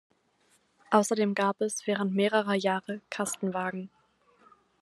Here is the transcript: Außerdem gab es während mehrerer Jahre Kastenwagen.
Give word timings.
Außerdem 0.89 1.35
gab 1.35 1.61
es 1.61 1.85
während 1.85 2.15
mehrerer 2.15 2.55
Jahre 2.55 3.01
Kastenwagen. 3.11 3.91